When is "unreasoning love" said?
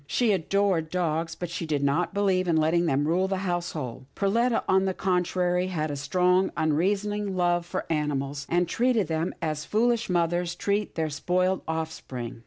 6.57-7.67